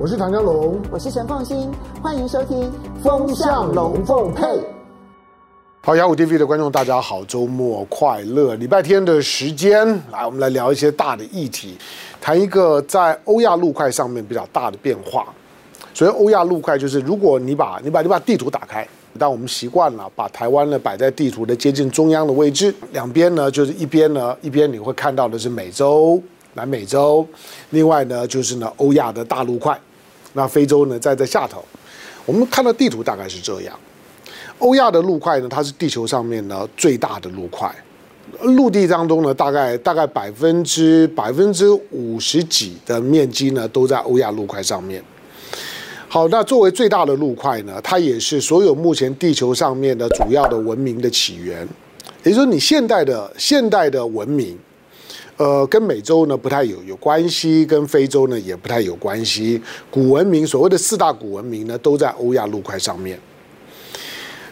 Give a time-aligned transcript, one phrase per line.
[0.00, 2.70] 我是唐江龙，我是陈凤新，欢迎收听
[3.02, 4.44] 《风向龙凤配》。
[5.80, 8.54] 好，雅虎 TV 的观众，大家好，周末快乐！
[8.54, 11.76] 礼拜天的时间，来，我们来聊一些大的议题，
[12.20, 15.26] 谈一个在欧亚陆块上面比较大的变化。
[15.92, 18.86] 所以，欧亚陆块就是，如果你把你把你把地图打开，
[19.18, 26.22] 但我们习惯了把台湾呢摆在地图的接近中央的位置，两边呢就是一边呢一边你会看到的是美洲、
[26.54, 27.26] 南美洲，
[27.70, 29.76] 另外呢就是呢欧亚的大陆块。
[30.34, 31.64] 那非洲呢，在在下头，
[32.26, 33.78] 我们看到地图大概是这样。
[34.58, 37.72] 欧亚的陆块呢，它是地球上面呢最大的陆块，
[38.42, 45.02] 陆地当中呢，大概大概百分之百分之五十几的面积呢，都在欧亚陆块上面。
[46.08, 51.66] 好，那作为最大的陆块呢，它也是所有目前地球上面的主要的文明的起源。
[52.24, 54.58] 也就是说，你现代的现代的文明。
[55.38, 59.60] 呃，跟美洲呢不太有有关系，跟非洲呢也不太有关系。
[59.90, 63.18] 古文明所谓的四大古文明呢，都在欧亚陆块上面。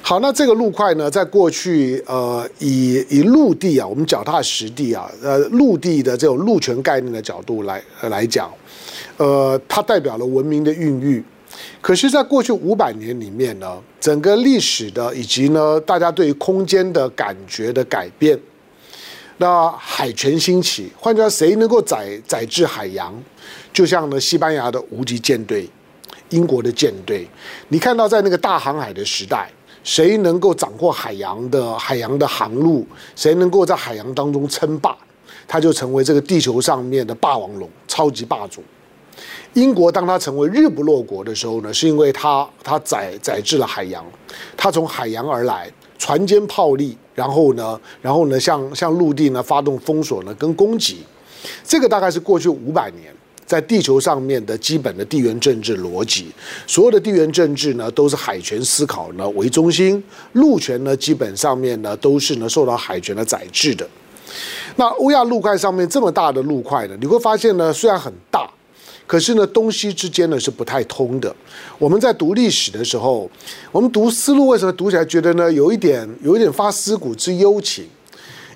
[0.01, 8.49] 好，那这个陆块呢，在过去呃，以以陆地啊，我们脚踏实地啊，呃，陆地的这种陆权概念的角度来来讲，
[9.17, 11.21] 呃，它代表了文明的孕育。
[11.81, 18.39] 可是，在过去五百年里面呢，整个历史的以及呢，大家对于空间的感觉的改变。
[19.39, 23.15] 那海权兴起，换句话，谁能够宰宰制海洋？
[23.73, 25.69] 就像呢，西班牙的无敌舰队，
[26.31, 27.29] 英国的舰队。
[27.69, 29.51] 你看到在那个大航海的时代，
[29.85, 32.87] 谁能够掌握海洋的海洋的航路？
[33.15, 34.97] 谁能够在海洋当中称霸？
[35.47, 38.65] 他就成为这个地球上面的霸王龙，超级霸主。
[39.53, 44.05] 英国当他成为日不落国的时候呢，是因为他他宰宰制了海洋，
[44.57, 45.71] 他从海洋而来。
[45.99, 50.99] 船坚炮利，然后呢，然后呢，向向陆地呢发动封锁呢跟攻击，
[51.65, 56.33] 这个大概是过去五百年在地球上面的基本的地缘政治逻辑。
[56.67, 60.03] 所有的地缘政治呢都是海权思考呢为中心，
[60.33, 63.89] 陆权呢基本上面呢都是呢受到海权的宰制的。
[64.77, 68.51] 那欧亚陆块上面这么大的陆块呢，你会发现呢虽然很大。
[69.07, 71.35] 可是呢，东西之间呢是不太通的。
[71.79, 73.31] 我们在读历史的时候，
[73.71, 77.87] 我们读丝路为什么读起来觉得呢有一点有一点发思古之幽情？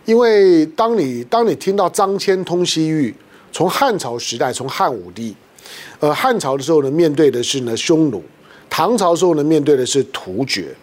[0.04, 3.14] 因为当你当你听到张骞通西域，
[3.52, 5.36] 从汉朝时代，从汉武帝，
[6.00, 8.18] 呃，汉朝的时候呢，面对的是呢匈奴；
[8.68, 10.74] 唐朝的时候呢，面对的是突厥。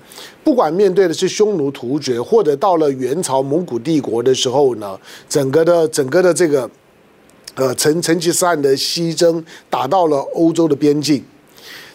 [0.44, 4.98] 不管面对的是匈奴、突厥，或者到了元朝蒙古帝国的时候呢，
[5.28, 6.70] 整个的整个的这个。
[7.58, 11.24] 呃，成成吉思汗的西征打到了欧洲的边境，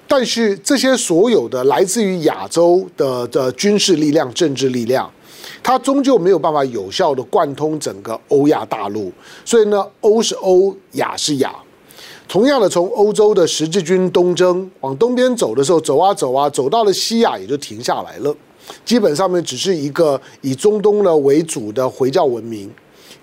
[0.09, 5.09] 但是这些所有的来自于亚洲的的军事力量、政治力量，
[5.63, 9.13] 它终究没有办法有效的贯通整个欧亚大陆。
[9.45, 11.55] 所以呢，欧是欧，亚是亚。
[12.29, 18.35] 同样的，从欧洲的十字军东征往东边走的时候，走啊走啊，走到了西亚也就停下来了。
[18.85, 22.69] 基本上面只是一个以中东呢为主的回教文明。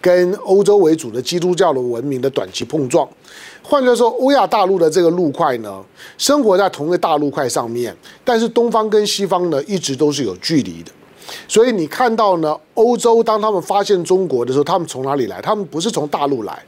[0.01, 3.07] 跟欧洲为主的基督教的文明的短期碰撞，
[3.61, 5.83] 换句话说，欧亚大陆的这个陆块呢，
[6.17, 10.91] 生活在同一个大陆块上面，但是东方跟西方呢，一直都是有距离的。
[11.47, 15.41] 所以你看到呢，欧洲当他们发现中国的时候，他们从哪里来？
[15.41, 16.63] 他们不是从大陆来，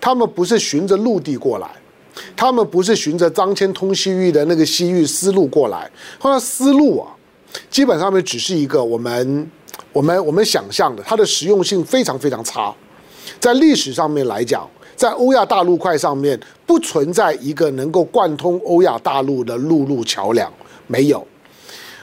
[0.00, 1.68] 他们不是循着陆地过来，
[2.34, 5.90] 他们不是循着张骞通西域的那个西域丝路过来。
[6.18, 7.10] 后来丝路啊，
[7.70, 9.50] 基本上面只是一个我们。
[9.90, 12.72] 我们我们想象的，它的实用性非常非常差。
[13.40, 20.52] 在历史上面来讲，在欧亚大陆块上面不存在一个能够贯通欧亚大陆的陆路桥梁，
[20.86, 21.26] 没有。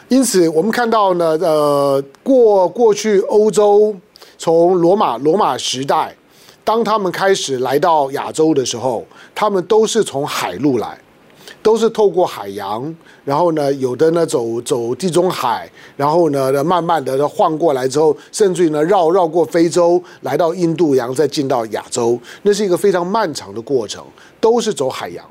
[0.08, 3.96] 因此，我们看到呢，呃，过过去欧洲
[4.38, 6.16] 从罗马罗马时代，
[6.64, 9.06] 当他们开始来到亚洲的时候，
[9.36, 10.98] 他们都是从海路来。
[11.66, 15.68] 都是透过海洋，然后呢，有的呢走走地中海，
[15.98, 24.06] 然后呢，慢慢的晃过来之后，甚至于呢绕绕过非洲，来到印度洋，再进到亚洲，那是一个非常漫长的过程，
[24.40, 25.26] 都是走海洋。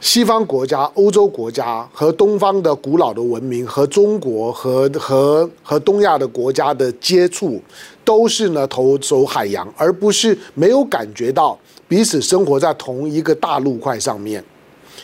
[0.00, 7.62] 西方国家、欧洲国家和东方的古老的文明和中国和和和东亚的国家的接触，
[8.04, 11.56] 都是呢投走海洋，而不是没有感觉到
[11.86, 14.44] 彼此生活在同一个大陆块上面。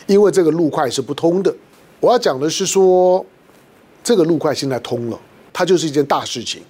[0.07, 1.53] 因为这个路块是不通的，
[1.99, 3.23] 我要讲的是说，
[4.03, 5.19] 这个路块现在通了，
[5.53, 6.61] 它就是一件大事情。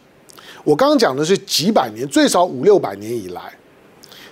[0.63, 3.41] 我刚刚讲的是几百年，最少五六百年以来，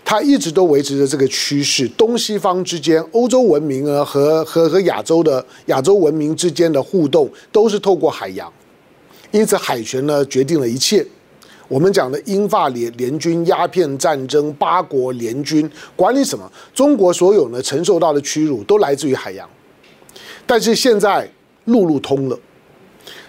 [0.04, 1.88] 它一直都维持着这个趋势。
[1.90, 8.52] 东西方之间，欧洲文明呢和和和亚洲的亚洲文明之间的互动，都是透过海洋，
[9.32, 11.06] 因此海权呢决定了一切。
[11.68, 19.50] 我们讲的英法联联军、鸦片战争、八国联军，管你什么，中国所有呢承受到的屈辱都来自于海洋。
[20.46, 21.30] 但是现在
[21.66, 22.40] 陆路通了，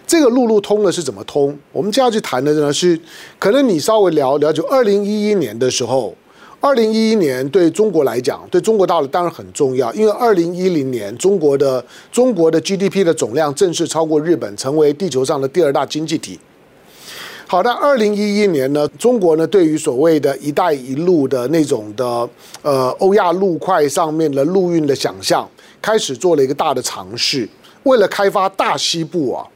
[0.07, 1.59] 这个陆路通了是怎么通？
[1.73, 2.99] 我们接下去谈的呢是，
[3.39, 6.15] 可能你稍微了了解，二零一一年的时候。
[6.59, 16.41] 二零一一年对中国来讲，对中国大陆当然很重要，因为二零一零年中国的中国的 GDP 的总量正式超过日本，成为地球上的第二大经济体。
[17.49, 22.29] 好的，二零一一年呢，中国呢对于所谓的一带一路的那种的
[22.61, 25.49] 呃欧亚陆块上面的陆运的想象，
[25.81, 27.49] 开始做了一个大的尝试，
[27.85, 29.47] 为了开发大西部啊。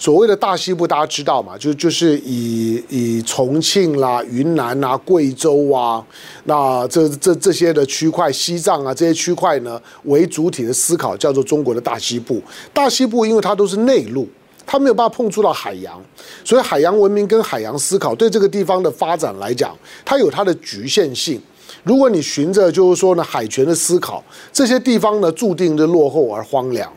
[0.00, 1.58] 所谓的大西部，大家知道嘛？
[1.58, 6.04] 就就是以以重庆啦、云南啊、贵州啊，
[6.44, 12.40] 那这这这些的区块，西藏啊这些区块呢为主体的思考，叫做中国的大西部。
[12.72, 14.28] 大西部因为它都是内陆，
[14.70, 15.98] 它没有办法碰触到海洋，
[16.44, 19.74] 所以海洋文明跟海洋思考对这个地方的发展来讲，
[20.04, 21.40] 它有它的局限性。
[21.84, 24.22] 如果你循着就是说呢海权的思考，
[24.52, 26.92] 这些地方呢注定的落后而荒凉。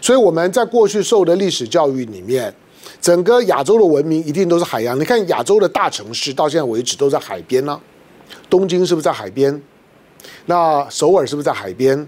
[0.00, 2.54] 所以我们在过去受的历史教育里面，
[3.00, 4.98] 整个亚洲的文明一定都是海洋。
[4.98, 7.80] 你看亚洲的大城市到现在为止都在海边呢，
[8.48, 9.60] 东京是不是在海边？
[10.46, 12.06] 那首尔是不是在海边？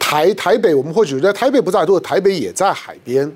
[0.00, 3.30] 台台北我们或许在台北不在多，台北也在海边。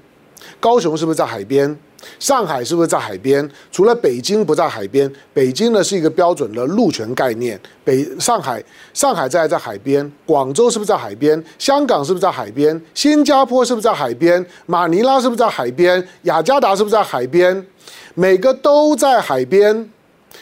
[0.61, 1.77] 高雄是不是在海边？
[2.21, 3.49] 上海是不是在海边？
[3.73, 7.59] 除了北京不在海边，北京呢是一个标准的陆权概念。
[7.83, 8.63] 北上海，
[8.93, 10.11] 上海在在海边。
[10.25, 11.43] 广州是不是在海边？
[11.59, 12.81] 香港是不是在海边？
[12.95, 14.45] 新加坡是不是在海边？
[14.67, 16.07] 马尼拉是不是在海边？
[16.23, 17.67] 雅加达是不是在海边？
[18.15, 19.91] 每个都在海边，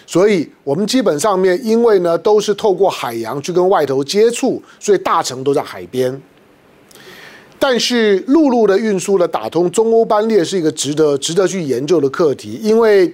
[0.07, 6.21] 所以我们基本上面因为呢都是透过海洋去跟外头接触，所以大城都在海边。
[7.67, 13.11] 但是陆路的运输的打通中欧班列是一个值得值得去研究的课题，因为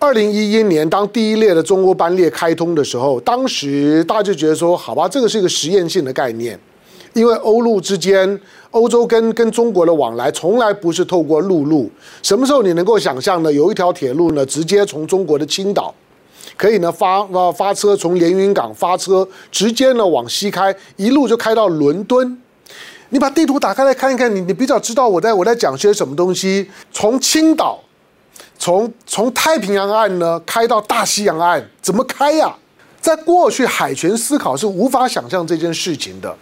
[0.00, 6.58] 二零一一年当第一列的中欧班列开通的时候，当时大家就觉得说，好吧，这个是一个实验性的概念，
[7.12, 8.40] 因为欧陆之间，
[8.72, 11.88] 欧洲跟跟中国的往来从来不是透过陆路，
[12.24, 13.52] 什么时候你能够想象呢？
[13.52, 15.94] 有一条铁路呢，直接从中国的青岛，
[16.56, 22.36] 可以呢发发发车从连云港发车，直接呢往西开，一路就开到伦敦。
[23.10, 26.68] 你把地图打开来看一看，你你比较知道我在我在讲些什么东西。
[26.92, 27.78] 从青岛，
[28.56, 32.54] 从从太平洋岸呢开到大西洋岸，怎么开呀？
[33.00, 36.34] 在过去海权思考是无法想象这件事情的。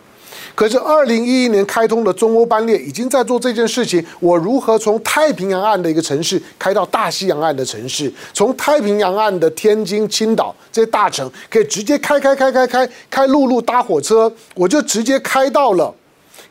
[0.55, 4.05] 可是二零一一年开通的中欧班列已经在做这件事情。
[4.19, 8.13] 我如何从太平洋岸的一个城市开到大西洋岸的城市？
[8.35, 15.95] 从太平洋岸的天津、青岛这些大城，可以直接开开开开开开陆路搭火车，我就直接开到了。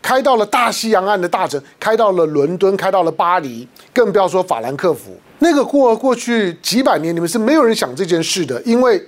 [0.01, 5.17] 开到了大西洋岸的大城，开到了伦敦，开到了巴黎，更不要说法兰克福。
[5.39, 9.01] 那个过过去几百年，你们是没有人想这件事的，因为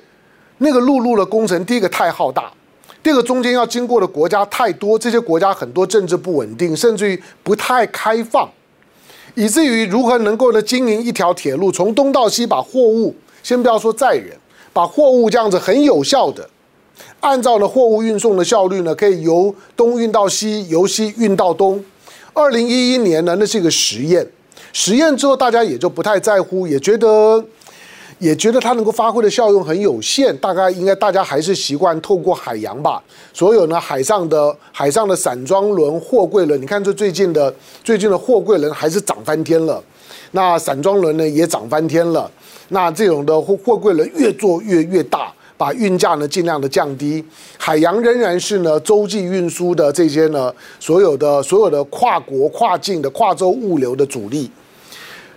[0.57, 2.51] 那个陆路的工程，第一个太浩大，
[3.01, 8.47] 第二个中间要经过的国家太多，这些国家很多政治不稳定，甚至于不太开放，
[9.35, 14.37] 以至于如何能够呢经营一条铁路，从东到西把货物，先不要说载人，
[14.73, 16.47] 把货物这样子很有效的。
[17.21, 21.83] 按照了货物运送的效率呢，可以由东运到西，由西运到东。
[22.33, 24.25] 二零一一年呢，那是一个实验。
[24.71, 27.43] 实验之后，大家也就不太在乎，也觉得，
[28.19, 30.35] 也觉得它能够发挥的效用很有限。
[30.37, 33.03] 大概应该大家还是习惯透过海洋吧。
[33.33, 39.83] 所有呢，海上的海上的散装轮、货柜轮，你看这最近的最近的货柜轮还是涨翻天了。
[40.31, 42.29] 那散装轮呢也涨翻天了。
[42.69, 45.33] 那这种的货货柜轮越做越越大。
[45.59, 47.21] 把运价呢尽量的降低，
[47.57, 54.49] 海洋仍然是呢洲际运输的这些呢所有的所有的跨国跨境的跨洲物流的主力。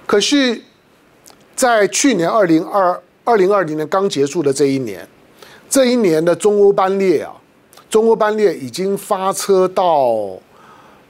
[0.07, 0.63] 可是，
[1.57, 5.05] 在去年二零二二零二零年刚结束的这一年，
[5.69, 7.33] 这一年的中欧班列啊，
[7.91, 10.39] 中欧班列已经发车到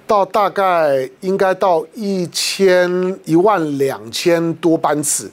[0.07, 5.31] 到大概应该到一千一万两千多班次。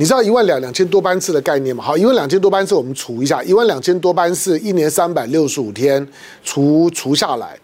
[0.00, 1.82] 你知道一万两两千多班次的概念吗？
[1.82, 6.06] 好，一万两千多班次，我们除一下，一万两千多班次，一年三百六十五天，
[6.44, 7.58] 除除下来，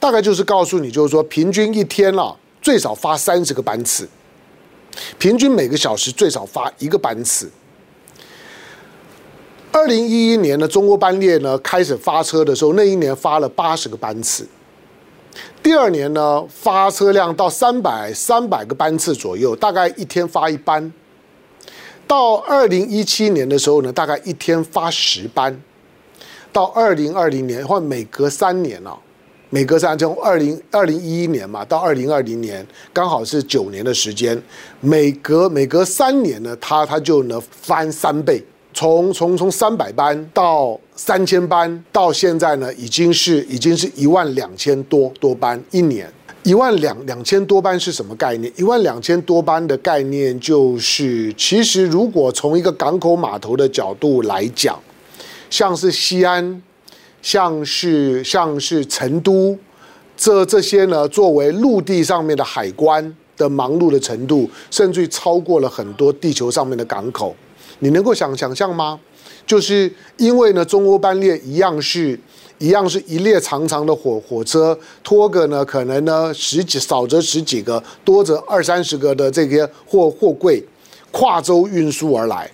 [0.00, 4.08] 大概就是告诉你，就是说平均一天啊，最少发三十个班次，
[5.16, 7.48] 平均每个小时最少发一个班次。
[9.70, 14.44] 二零一一年的中国班列呢，开始发车的时候，那一年发了八十个班次，
[15.62, 20.92] 第二年呢，发车辆到三百三百个班次左右，大概一天发一班。
[22.06, 25.52] 到二零一七年的时候呢，大概一天发十班；
[26.52, 28.96] 到二零二零年，或每隔三年啊，
[29.50, 34.40] 每隔三从二零二零一一年嘛到二零二零年，刚好是九年的时间，
[34.80, 46.12] 每隔每隔三年呢，它它就能翻三倍，从从从三百班到三千班，到现在呢，已经是已经是一万两千多多班一年。
[46.46, 48.52] 一万两两千多班是什么概念？
[48.54, 54.80] 一万两千多班的概念就是，其实如果从一个港口码头的角度来讲，
[55.50, 56.62] 像是西安。
[57.22, 59.58] 像是像是成都，
[60.16, 67.34] 这这些呢，作为陆地上面的海关的忙碌的程度，甚至于超过了很多地球上面的港口。
[67.80, 69.00] 你能够想想象吗？
[69.44, 72.16] 就是因为呢，中欧班列一样是，
[72.58, 80.62] 一样是一列长长的火火车，拖个呢，可能呢十几少则十几个，多则二三十个的这些货货柜，
[81.10, 82.50] 跨洲运输而来，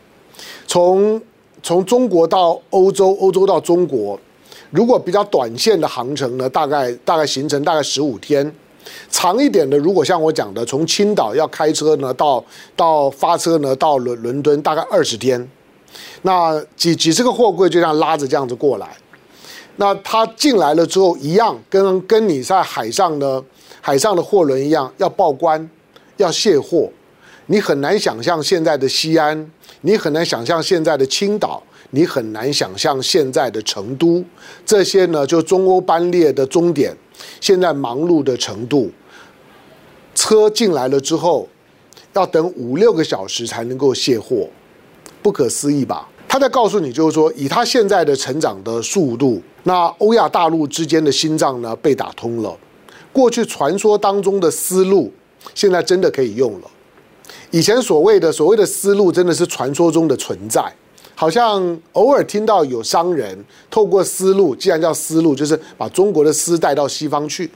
[0.67, 1.21] 从
[1.63, 4.19] 从中国到欧洲，欧洲到中国。
[4.71, 8.51] 如果比较短线的航程呢，大概大概行程大概十五天，
[9.11, 12.43] 长一点的，如果像我讲的，从青岛要开车呢到
[12.75, 15.47] 到发车呢到伦伦敦，大概二十天，
[16.23, 18.97] 那几几十个货柜就这样拉着这样子过来，
[19.77, 23.43] 那它进来了之后，一样跟跟你在海上呢
[23.81, 25.69] 海上的货轮一样，要报关，
[26.17, 26.91] 要卸货，
[27.47, 29.51] 你很难想象现在的西安，
[29.81, 31.63] 你很难想象现在的青岛。
[31.95, 34.25] 你很难想象现在的成都，
[34.65, 36.97] 这些呢，就中欧班列的终点，
[37.39, 38.91] 现在忙碌的程度。
[40.15, 41.47] 车进来了之后，
[42.15, 44.49] 要等五六个小时才能够卸货，
[45.21, 46.09] 不可思议吧？
[46.27, 52.57] 他在告诉你，就是说，以他现在的成长的速度，那欧亚大陆之间的心脏呢被打通了。
[53.13, 55.13] 过去传说当中的丝路，
[55.55, 56.71] 现在真的可以用了。
[57.51, 60.65] 以前所谓的所谓的丝路，真的是传说中的存在。
[61.15, 63.39] 好像偶尔听到有商人
[63.71, 67.49] 透过丝路，既然叫丝路，就是把中国的丝带到西方去。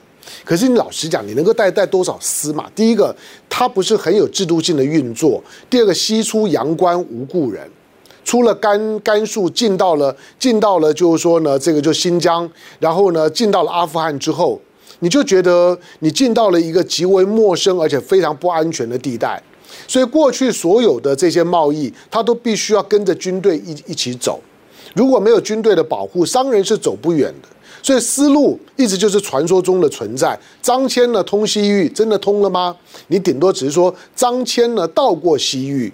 [0.45, 2.71] 可是你老实讲，你能够带带多少丝嘛？
[2.75, 3.17] 第一个，
[3.49, 7.69] 它不是很有制度性的运作；第二个，西出阳关无故人，
[8.27, 14.61] 出了甘甘肃，进到了进到了，就是说呢，这个就新疆，然后呢，进到了阿富汗之后，
[14.99, 19.41] 你就觉得你进到了一个极为陌生而且非常不安全的地带。
[19.87, 24.41] 所以过去所有的这些贸易，他都必须要跟着军队一一起走。
[24.95, 27.49] 如果没有军队的保护，商人是走不远的。
[27.81, 30.37] 所以丝路一直就是传说中的存在。
[30.61, 32.75] 张骞呢通西域，真的通了吗？
[33.07, 35.93] 你顶多只是说张骞呢到过西域，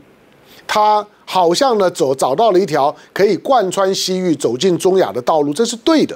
[0.67, 6.15] 他好像呢走找到了一条可以贯穿西域走进中亚的道路，这是对的。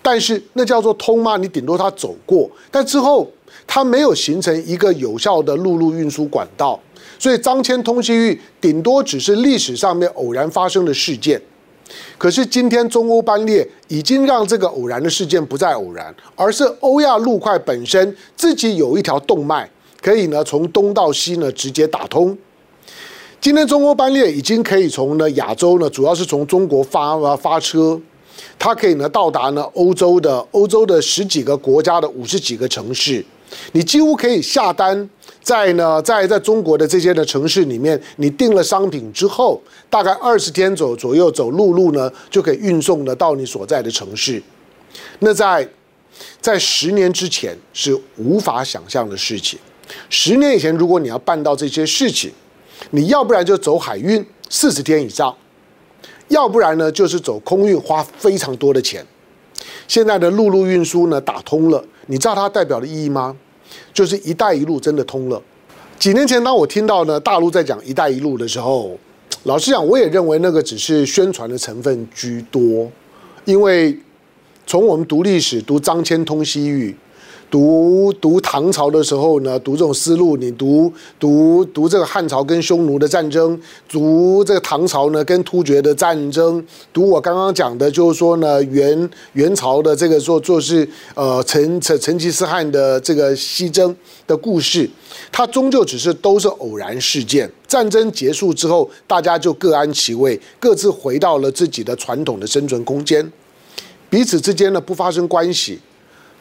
[0.00, 1.36] 但是那叫做通吗？
[1.36, 3.28] 你顶多他走过，但之后。
[3.66, 6.78] 他没有形成一个有效的陆路运输管道，
[7.20, 11.40] 所以张骞通西域顶多只是历史上面偶然发生的事件。
[12.18, 19.70] 可是今天中欧班列已经让这个偶然的事件不再偶然，而是欧亚陆块本身自己有一条动脉，
[20.00, 22.36] 可以呢从东到西呢直接打通。
[23.40, 27.98] 今天中欧班列已经可以从呢亚洲呢，主要是从中国发发车，
[28.58, 33.24] 它可以呢到达呢欧洲的欧洲的十几个国家的五十几个城市。
[33.72, 35.08] 你几乎可以下单，
[35.42, 44.40] 在呢，在在中国的这些的城市里面，你订了商品之后，大概二十天左左右走陆路呢，就可以运送的到你所在的城市。
[45.20, 45.66] 那在
[46.42, 49.58] 在十年之前是无法想象的事情。
[50.10, 52.30] 十年以前，如果你要办到这些事情，
[52.90, 55.34] 你要不然就走海运四十天以上，
[56.28, 59.04] 要不然呢就是走空运，花非常多的钱。
[59.86, 61.84] 现在的陆路运输呢打通了。
[62.06, 63.36] 你知道它代表的意义吗？
[63.92, 65.40] 就是“一带一路”真的通了。
[65.98, 68.98] 几年前，当我听到呢大陆在讲“一带一路”的时候，
[69.44, 72.90] 老实讲，我也认为那个只是宣传的成分居多。
[73.44, 73.96] 因为
[74.66, 76.96] 从我们读历史，读张骞通西域。
[77.50, 93.94] 读读唐朝的时候呢，读这种思路，你读读读这个汉朝跟匈奴的战争，读这个唐朝呢跟突厥的战争，读我刚刚讲的，就是说呢元元朝的这个说做是呃成成成吉思汗的这个西征
[94.28, 94.88] 的故事，
[95.32, 97.50] 它终究只是都是偶然事件。
[97.66, 103.32] 战争结束之后，大家就各安其位，各自回到了自己的传统的生存空间，
[104.08, 105.80] 彼此之间呢不发生关系。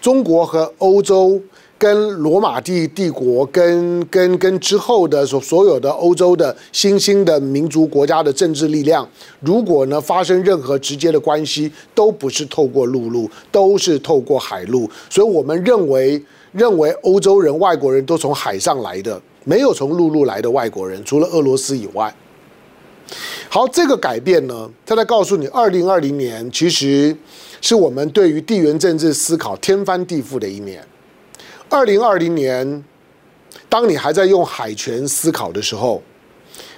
[0.02, 1.40] 中国和欧洲，
[1.78, 9.08] 跟罗马帝帝国，跟跟跟之后的所所有的欧洲的新兴的民族国家的政治力量，
[9.42, 14.90] 如果呢发生任何直接的关系，都不是透过陆路，都是透过海路。
[15.10, 16.22] 所以我们认为，
[16.54, 22.14] 认为欧洲人、外国人都从海上来的，没有从陆路来的外国人，除了俄罗斯以外。
[23.50, 27.16] 好，这个改变呢，他在告诉你，二零二零年其实
[27.62, 30.84] 是我们对于地缘政治思考天翻地覆的一年。
[31.68, 32.84] 二零二零年，
[33.68, 36.02] 当你还在用海权思考的时候，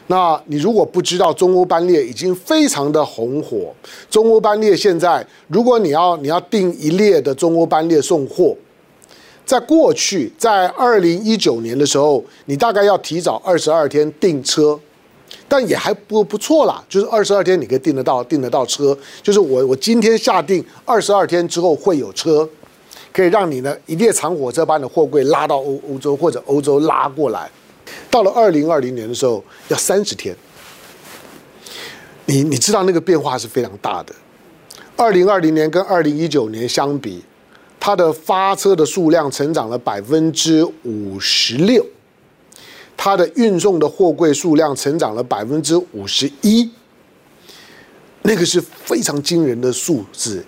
[0.08, 3.74] 那你如果不知道中欧班列已经非常的红火，
[4.10, 8.56] 中欧班列现在，如果你要你要订一列的中欧班列送货，
[9.46, 14.78] 在过去在二零一九年的时候，你大概要提早二十二天订车，
[15.52, 22.48] 但也还不不错啦，就是二十二天你可以订得到订得到车，就是我我今天下订，二十二天之后会有车，
[23.12, 27.52] 可以让你呢一列长火车把你的货柜拉到欧欧洲或者欧洲拉过来。
[28.10, 30.34] 到了二零二零年的时候，要三十天。
[32.28, 34.16] 你你知道那个变化是非常大的。
[34.96, 37.22] 二零二零年跟二零一九年相比，
[37.78, 41.86] 它的发车的数量成长了百分之五十六，
[43.04, 46.70] 它的运送的货柜数量成长了百分之五十一，
[48.22, 50.46] 那个是非常惊人的数字。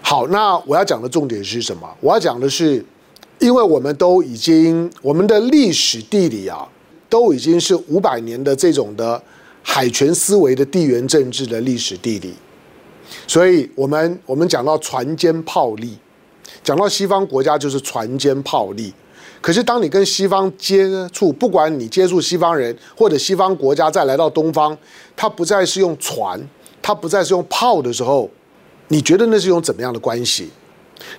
[0.00, 1.86] 好，那我要讲的重点是什么？
[2.00, 2.82] 我要讲的是。
[3.38, 6.68] 因为我们都已经，我们的历史地理啊，
[7.08, 9.20] 都已经是五百年的这种的
[9.64, 12.32] 海权思维的地缘政治的历史地理，
[13.26, 15.98] 所以我们我们讲到船坚炮利，
[16.62, 18.94] 讲到西方国家就是船坚炮利。
[19.42, 24.74] 可是当你跟西方接触，不管你接触西方人或者西方国家再来到东方，
[25.14, 26.40] 它不再是用船，
[26.80, 28.30] 它不再是用炮的时候，
[28.88, 30.48] 你觉得那是用怎么样的关系？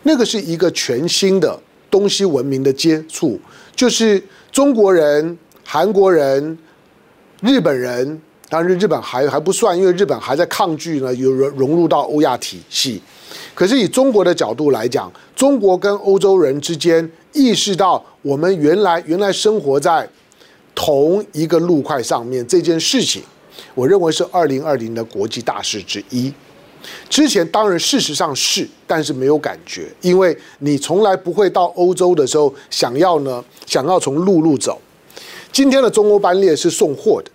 [0.02, 1.60] 那个是一个全新的。
[1.92, 3.40] 东西文明的接触，
[3.76, 4.20] 就是
[4.52, 6.58] 中国人、韩国人、
[7.40, 13.00] 日本人，当然日本还还不算，因为日本还在抗拒呢，有融融入到欧亚体系。
[13.54, 20.08] 可是以中国的角度来讲，中国跟欧洲人之间意识到，我们原来原来生活在
[20.74, 23.22] 同一个路块上面这件事情，
[23.76, 26.34] 我认为是二零二零的国际大事之一。
[27.10, 34.82] 之前当然事实上是，但是没有感觉，因为你从来不会到欧洲的时候想要呢，想要从陆路走。
[35.52, 37.32] 今天的中欧班列是送货的，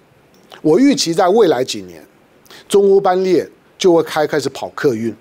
[0.60, 2.04] 我预期在未来几年，
[2.68, 5.14] 中欧班列就会开开始跑客运。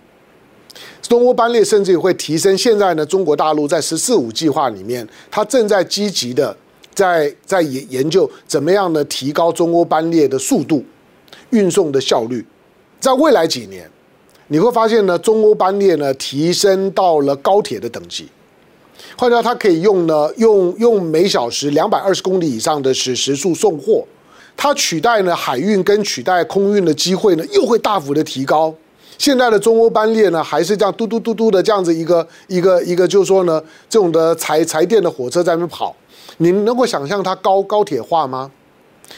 [1.08, 2.58] 中欧班列甚至也会提升。
[2.58, 6.56] 现在呢，中国大陆在“十四五”计划里面，它正在积极的
[6.94, 10.84] 在在研研究怎么样呢提高中欧班列的速度、
[11.52, 12.46] 运送的效率，
[13.00, 13.90] 在未来几年。
[14.50, 18.28] 你会发现呢，中欧班列呢提升到了高铁的等级，
[19.18, 24.06] 换句话，它可以用呢用用每小时两百二十公里以上的时时速送货，
[24.56, 28.74] 它取代呢海运跟取代空运的机会呢又会大幅的提高。
[29.18, 35.96] 现在的中欧班列呢还是这样嘟嘟嘟嘟的这样子一个一个一个，就是说呢这种的柴柴电的火车在那边跑，
[36.38, 38.52] 你能够想象它高高铁化吗？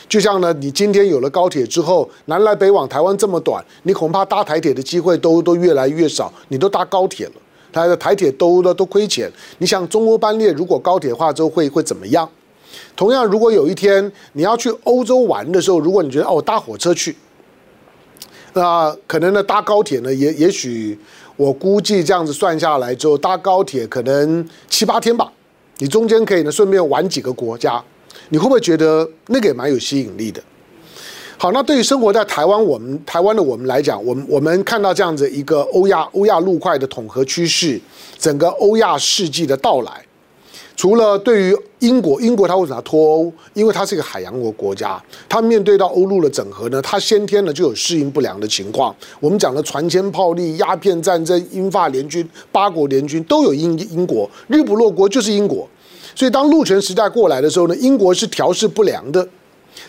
[0.08, 6.32] 就像呢，你今天有了高铁之后，南来北往台湾这么短，你恐怕搭台铁的机会都都越来越少。
[6.50, 7.34] 你都搭高铁了，
[7.74, 9.32] 它的台铁都都都亏钱。
[9.58, 12.30] 你想中欧班列如果高铁化之后会会怎么样？
[12.96, 17.16] 同样，如果有一天你要去欧洲玩的时候，如果你觉得哦搭火车去，
[18.54, 20.98] 那可能呢搭高铁呢也也许
[21.36, 25.32] 我估计这样子算下来之后，搭高铁可能七八天吧，
[25.78, 27.84] 你中间可以呢顺便玩几个国家。
[28.30, 30.42] 你会不会觉得那个也蛮有吸引力的？
[31.38, 37.80] 好，那对于生活在台湾，我们台湾的我们来讲，我们我们看到这样子一个欧亚欧亚陆块的统合趋势，
[38.18, 40.06] 整个欧亚世纪的到来，
[40.80, 43.34] 除了对于英国，英国它为什么脱欧？
[43.54, 48.96] 因为它是一个海洋国国家，它面对到欧陆的整合呢，它先天呢就有适应不良的情况。
[49.20, 55.68] 我们讲的船坚炮利、鸦片战争、英法联军、八国联军都有英英国，日不落国就是英国。
[56.16, 59.28] 所以，当陆权时代过来的时候呢，英国是调试不良的。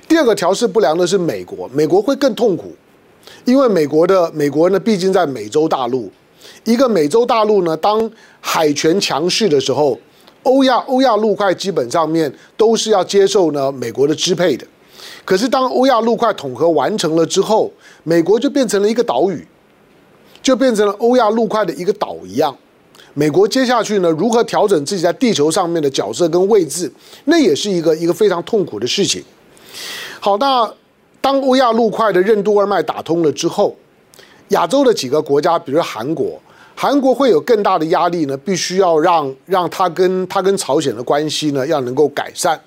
[0.09, 2.75] 第二个调试不良的是美国，美国会更痛苦，
[3.45, 6.11] 因为美国的美国呢，毕竟在美洲大陆，
[6.65, 9.97] 一个美洲大陆呢，当海权强势的时候，
[10.43, 14.67] 欧亚欧亚陆块基本上面都是要接受呢美国的支配的。
[15.25, 17.71] 可是，当欧亚陆块统合完成了之后，
[18.03, 19.47] 美国就变成了一个岛屿，
[20.43, 22.57] 就变成了欧亚陆块的一个岛一样。
[23.15, 26.91] 美国接下去呢，如何调整自己在地球上面的角色跟位置，
[27.25, 29.23] 那也是一个一个非常痛苦的事情。
[30.21, 30.73] 好，那
[31.21, 33.77] 当欧亚陆块的任督二脉打通了之后，
[34.49, 36.41] 亚洲的几个国家，比如韩国，
[36.83, 42.59] 韩国会有更大的压力呢，必须要让让他跟他跟朝鲜的关系呢，要能够改善，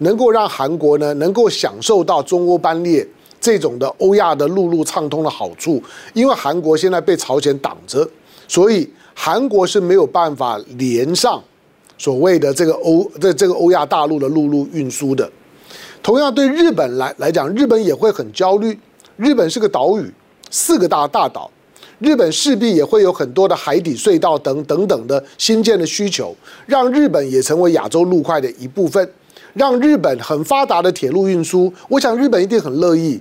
[0.00, 3.08] 能够让韩国呢能够享受到中欧班列
[3.40, 8.06] 这种的欧亚的陆路畅通的好处，因为韩国现在被朝鲜挡着，
[8.46, 8.86] 所以。
[9.16, 11.40] 韩国是没有办法连上
[11.96, 15.30] 所谓的这个欧这这个欧亚大陆的陆路运输的。
[16.02, 18.76] 同样对日本来来讲，日本也会很焦虑。
[19.16, 20.12] 日本是个岛屿，
[20.50, 21.48] 四个大大岛，
[22.04, 26.36] 日本势必也会有很多的海底隧道等等等的新建的需求，
[26.66, 29.10] 让日本也成为亚洲陆块的一部分，
[29.54, 33.18] 让日本很发达的铁路运输，我想日本一定很乐意。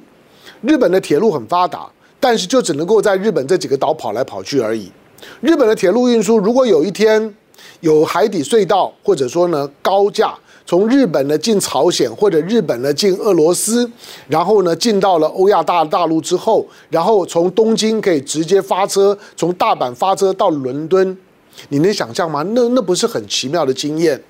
[0.60, 4.92] 日本的铁路很发达，但是就只能够在日本这几个岛跑来跑去而已。
[5.40, 7.34] 日本的铁路运输，如果有一天
[7.80, 10.36] 有海底隧道，或者说呢高架。
[10.66, 13.90] 从日本呢进朝鲜，或者日本呢进俄罗斯，
[14.30, 21.18] 然后呢进到了欧亚大大陆之后，然后从东京可以直接发车，从大阪发车到伦敦，
[21.68, 22.42] 你能想象吗？
[22.52, 24.22] 那那不是很奇妙的经验？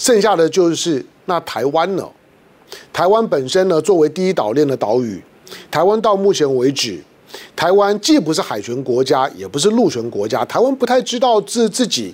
[0.00, 2.04] 剩下的就是那台湾呢？
[2.92, 5.22] 台湾本身呢作为第一岛链的岛屿，
[5.70, 7.00] 台湾到目前为止，
[7.54, 12.12] 台湾既不是海权国家，也不是陆权国家，台湾不太知道自自己。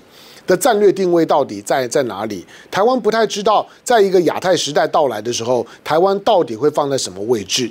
[0.49, 2.45] 的战略定位到底在在哪里？
[2.71, 7.71] 台湾不太知道，在一个亚太时代到来的时候，台湾到底会放在什么位置？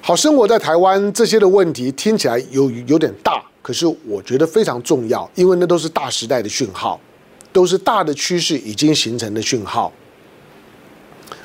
[0.00, 6.98] 好，生活在台湾这些的问题听起来有有点大，可是我觉得非常重要，因为那都是大时代的讯号，
[7.52, 9.92] 都是大的趋势已经形成的讯号。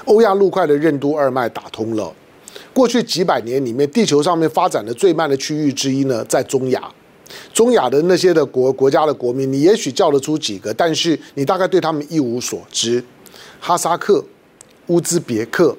[0.05, 2.13] 欧亚陆块的任督二脉打通了，
[2.71, 6.89] 过去几百年里面，地球上面发展的最慢的区域之一呢，在中亚。
[7.53, 13.03] 中亚的那些的国国家的国民，你也许叫得出几个，但是你大概对他们一无所知。
[13.59, 14.23] 哈萨克、
[14.87, 15.75] 乌兹别克，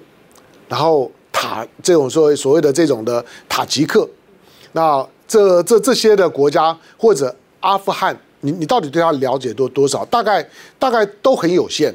[0.69, 4.09] 然后塔这种所谓所谓的这种的塔吉克，
[4.73, 10.05] 那这这这些的国家或者阿富汗，你你到底对他了解多多少？
[10.07, 11.95] 大概大概都很有限。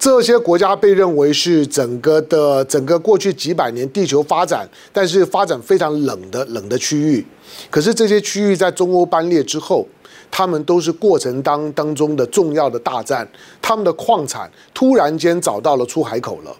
[0.00, 7.22] 这些国家被认为是整个的整个过去几百年地球发展，但是发展非常冷的冷的区域。
[7.68, 9.86] 可是这些区域在中欧班列之后，
[10.30, 13.28] 他们都是过程当当中的重要的大战。
[13.60, 16.56] 他们的矿产突然间找到了出海口了，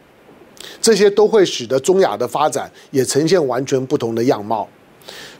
[0.82, 4.68] 这些都会使得中亚的发展也呈现完全不同的样貌。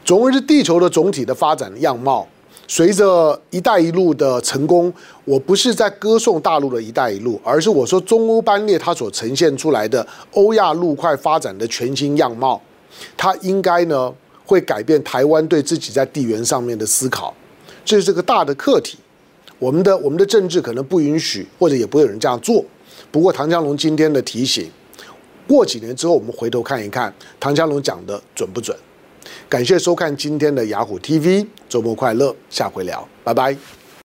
[0.07, 2.27] 总而言之，地球的总体的发展样貌。
[2.71, 4.93] 随着“一带一路”的成功，
[5.25, 12.63] 我不是在歌颂大陆的一带一路，而是我说中欧班列它所呈现出来的欧亚陆块发展的全新样貌，
[13.17, 17.35] 它应该呢会改变台湾对自己在地缘上面的思考，
[17.85, 18.97] 这是个大的课题。
[19.59, 22.65] 我们的我们的政治可能不允许，或者也不会有人这样做。
[23.11, 24.71] 不过唐江龙今天的提醒，
[25.49, 28.77] 过几年之后我们回头看一看，唐江龙讲的准不准？
[29.49, 33.57] 感谢收看今天的雅虎 TV，周末快乐，下回聊，拜拜。